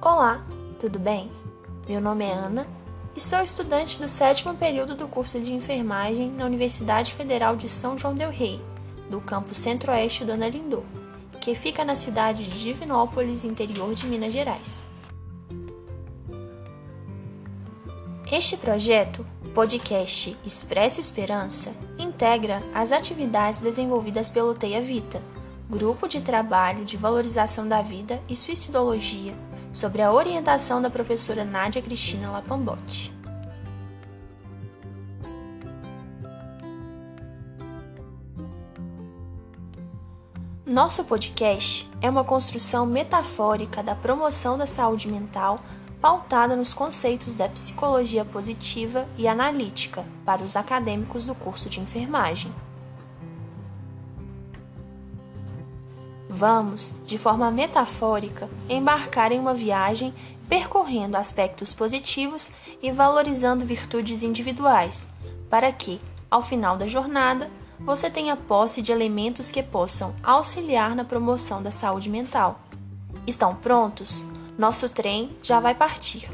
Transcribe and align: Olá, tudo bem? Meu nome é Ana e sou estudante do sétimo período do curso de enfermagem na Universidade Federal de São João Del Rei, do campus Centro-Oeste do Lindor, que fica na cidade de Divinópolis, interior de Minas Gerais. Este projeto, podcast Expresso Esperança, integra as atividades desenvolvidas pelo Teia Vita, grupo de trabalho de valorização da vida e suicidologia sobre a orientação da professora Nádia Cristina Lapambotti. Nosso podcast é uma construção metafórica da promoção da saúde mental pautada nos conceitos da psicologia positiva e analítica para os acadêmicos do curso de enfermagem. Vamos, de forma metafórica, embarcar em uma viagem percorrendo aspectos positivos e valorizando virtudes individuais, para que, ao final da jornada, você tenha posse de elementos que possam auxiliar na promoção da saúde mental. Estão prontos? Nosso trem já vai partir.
Olá, 0.00 0.46
tudo 0.78 0.96
bem? 0.96 1.28
Meu 1.88 2.00
nome 2.00 2.24
é 2.24 2.32
Ana 2.32 2.68
e 3.16 3.20
sou 3.20 3.42
estudante 3.42 4.00
do 4.00 4.08
sétimo 4.08 4.54
período 4.54 4.94
do 4.94 5.08
curso 5.08 5.40
de 5.40 5.52
enfermagem 5.52 6.30
na 6.30 6.46
Universidade 6.46 7.14
Federal 7.14 7.56
de 7.56 7.68
São 7.68 7.98
João 7.98 8.14
Del 8.14 8.30
Rei, 8.30 8.62
do 9.10 9.20
campus 9.20 9.58
Centro-Oeste 9.58 10.24
do 10.24 10.32
Lindor, 10.34 10.84
que 11.40 11.52
fica 11.56 11.84
na 11.84 11.96
cidade 11.96 12.44
de 12.44 12.62
Divinópolis, 12.62 13.44
interior 13.44 13.92
de 13.92 14.06
Minas 14.06 14.32
Gerais. 14.32 14.84
Este 18.30 18.56
projeto, 18.56 19.26
podcast 19.52 20.36
Expresso 20.46 21.00
Esperança, 21.00 21.74
integra 21.98 22.62
as 22.72 22.92
atividades 22.92 23.58
desenvolvidas 23.58 24.30
pelo 24.30 24.54
Teia 24.54 24.80
Vita, 24.80 25.20
grupo 25.68 26.06
de 26.06 26.20
trabalho 26.20 26.84
de 26.84 26.96
valorização 26.96 27.66
da 27.66 27.82
vida 27.82 28.22
e 28.28 28.36
suicidologia 28.36 29.34
sobre 29.78 30.02
a 30.02 30.10
orientação 30.10 30.82
da 30.82 30.90
professora 30.90 31.44
Nádia 31.44 31.80
Cristina 31.80 32.32
Lapambotti. 32.32 33.12
Nosso 40.66 41.04
podcast 41.04 41.88
é 42.02 42.10
uma 42.10 42.24
construção 42.24 42.84
metafórica 42.86 43.80
da 43.80 43.94
promoção 43.94 44.58
da 44.58 44.66
saúde 44.66 45.06
mental 45.06 45.62
pautada 46.00 46.56
nos 46.56 46.74
conceitos 46.74 47.36
da 47.36 47.48
psicologia 47.48 48.24
positiva 48.24 49.06
e 49.16 49.28
analítica 49.28 50.04
para 50.24 50.42
os 50.42 50.56
acadêmicos 50.56 51.24
do 51.24 51.36
curso 51.36 51.70
de 51.70 51.78
enfermagem. 51.78 52.52
Vamos, 56.28 56.92
de 57.06 57.16
forma 57.16 57.50
metafórica, 57.50 58.48
embarcar 58.68 59.32
em 59.32 59.40
uma 59.40 59.54
viagem 59.54 60.12
percorrendo 60.48 61.16
aspectos 61.16 61.72
positivos 61.72 62.52
e 62.82 62.90
valorizando 62.90 63.64
virtudes 63.64 64.22
individuais, 64.22 65.06
para 65.50 65.70
que, 65.72 66.00
ao 66.30 66.42
final 66.42 66.76
da 66.76 66.86
jornada, 66.86 67.50
você 67.80 68.10
tenha 68.10 68.36
posse 68.36 68.82
de 68.82 68.90
elementos 68.90 69.50
que 69.50 69.62
possam 69.62 70.14
auxiliar 70.22 70.96
na 70.96 71.04
promoção 71.04 71.62
da 71.62 71.70
saúde 71.70 72.10
mental. 72.10 72.60
Estão 73.26 73.54
prontos? 73.54 74.24
Nosso 74.58 74.88
trem 74.88 75.36
já 75.42 75.60
vai 75.60 75.74
partir. 75.74 76.28